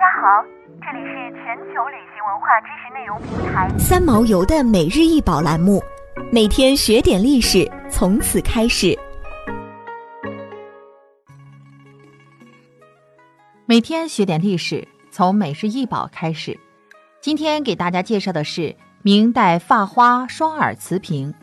[0.00, 0.42] 家好，
[0.80, 5.78] 这里是全球旅行文化知识内容平台三毛游的每日一宝栏目，
[6.32, 8.98] 每天学点历史，从此开始。
[13.66, 16.58] 每天学点历史，从每日一宝开始。
[17.20, 21.34] 今天给大家介绍的是明代发花双耳瓷瓶，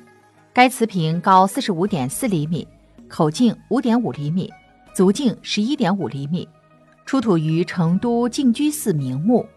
[0.51, 2.67] 该瓷瓶高四十五点四厘米，
[3.07, 4.51] 口径五点五厘米，
[4.95, 6.49] 足径十一点五厘米。
[7.07, 9.47] 出土于成都净居寺名墓，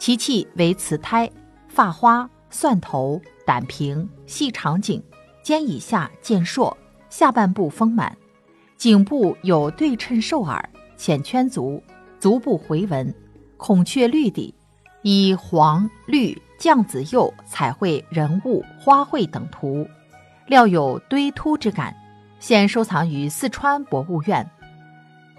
[0.00, 1.30] 其器为瓷胎，
[1.68, 5.00] 发花、蒜头、胆瓶，细长颈，
[5.44, 6.76] 肩以下见硕，
[7.08, 8.18] 下半部丰满，
[8.76, 11.80] 颈部有对称兽耳，浅圈足，
[12.18, 13.14] 足部回纹，
[13.56, 14.52] 孔雀绿底，
[15.02, 19.86] 以黄、绿、酱紫釉彩绘人物、花卉等图，
[20.48, 21.94] 料有堆凸之感，
[22.40, 24.44] 现收藏于四川博物院。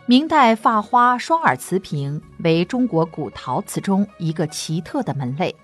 [0.06, 5.56] 明代发花双耳瓷瓶为中国古陶瓷中一个奇特的门类。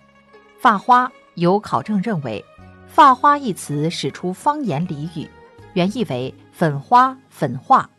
[0.58, 2.44] 发花有考证认为
[2.88, 5.28] ，“发花”一词始出方言俚语，
[5.74, 7.90] 原意为粉花、粉化，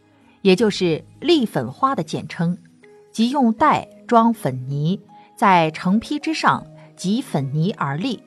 [0.41, 2.57] 也就是栗粉花的简称，
[3.12, 4.98] 即用袋装粉泥，
[5.36, 8.23] 在成坯之上挤粉泥而立。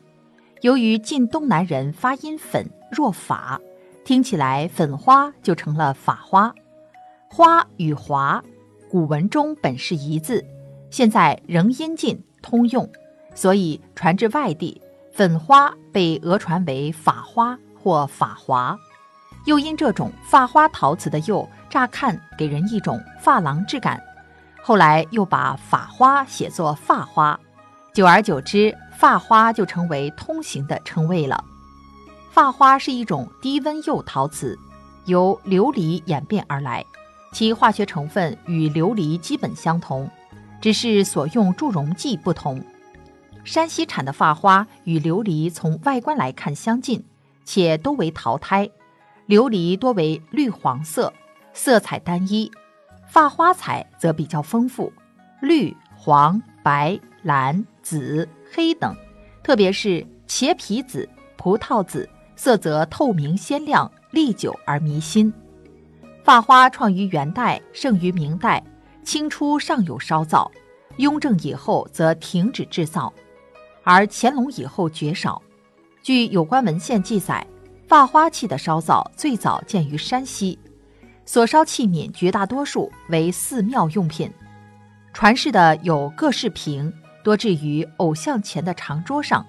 [0.62, 3.60] 由于晋东南人发音“粉”若“法”，
[4.06, 6.54] 听起来“粉花”就成了“法花”。
[7.36, 8.44] 花与华，
[8.92, 10.46] 古文中本是一字，
[10.92, 12.88] 现在仍音近通用，
[13.34, 14.80] 所以传至外地，
[15.12, 18.78] 粉花被讹传为法花或法华。
[19.46, 24.00] 又因这种发花陶瓷的釉，乍看给人一种发廊质感，
[24.62, 27.40] 后来又把法花写作发花，
[27.96, 31.44] 久而久之，发花就成为通行的称谓了。
[32.30, 34.56] 发花是一种低温釉陶瓷，
[35.06, 36.86] 由琉璃演变而来。
[37.34, 40.10] 其化学成分与琉璃基本相同，
[40.62, 42.64] 只是所用助溶剂不同。
[43.44, 47.04] 山西产的发花与琉璃从外观来看相近，
[47.44, 48.70] 且都为陶胎。
[49.28, 51.12] 琉璃多为绿黄色，
[51.54, 52.50] 色彩单一；
[53.08, 54.94] 发花彩则比较丰富，
[55.42, 58.96] 绿、黄、白、蓝、紫、黑等，
[59.42, 65.34] 特别是茄皮紫、葡萄紫，色泽透明鲜亮，历久而弥新。
[66.24, 68.64] 发花创于元代，盛于明代，
[69.04, 70.50] 清初尚有烧造，
[70.96, 73.12] 雍正以后则停止制造，
[73.84, 75.42] 而乾隆以后绝少。
[76.02, 77.46] 据有关文献记载，
[77.90, 80.58] 发花器的烧造最早见于山西，
[81.26, 84.32] 所烧器皿绝大多数为寺庙用品。
[85.12, 86.92] 传世的有各式瓶，
[87.22, 89.46] 多置于偶像前的长桌上，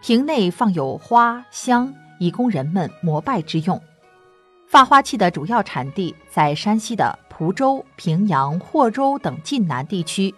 [0.00, 3.78] 瓶内放有花香，以供人们膜拜之用。
[4.68, 10.32] 发花器的主要产地在山西的蒲州、平阳、霍州等晋南地区，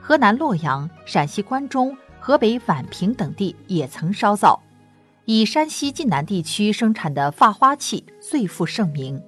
[0.00, 4.58] 河南洛阳、陕西关中、河北宛平等地也曾烧造。
[5.26, 9.20] 以山西晋南地区生产的发花器最负盛名。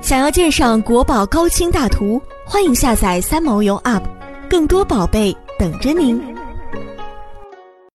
[0.00, 4.04] 想要鉴赏国宝高清大图，欢迎下载三毛游 App，
[4.48, 6.22] 更多宝贝等着您。